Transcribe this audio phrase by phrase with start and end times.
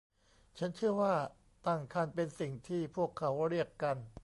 [0.59, 1.15] ฉันเชื่อว่า
[1.65, 3.97] ตั้งครรภ์เป็นสิ่งที่พวกเขาเรียกกัน